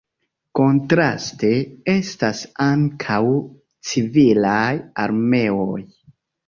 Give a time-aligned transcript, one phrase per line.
[0.59, 1.51] Kontraste
[1.93, 3.21] estas ankaŭ
[3.93, 4.69] civilaj
[5.07, 5.81] armeoj.